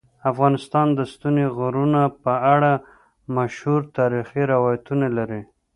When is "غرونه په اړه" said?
1.57-2.71